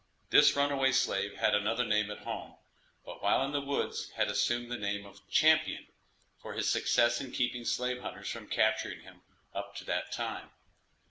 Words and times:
This 0.31 0.55
runaway 0.55 0.93
slave 0.93 1.35
had 1.35 1.53
another 1.53 1.85
name 1.85 2.09
at 2.09 2.23
home, 2.23 2.55
but 3.05 3.21
while 3.21 3.45
in 3.45 3.51
the 3.51 3.61
woods 3.61 4.09
had 4.15 4.29
assumed 4.31 4.71
the 4.71 4.75
name 4.75 5.05
of 5.05 5.21
Champion, 5.29 5.85
for 6.41 6.53
his 6.55 6.67
success 6.67 7.21
in 7.21 7.31
keeping 7.31 7.65
slave 7.65 8.01
hunters 8.01 8.27
from 8.31 8.47
capturing 8.47 9.01
him 9.01 9.21
up 9.53 9.75
to 9.75 9.83
that 9.85 10.11
time. 10.11 10.49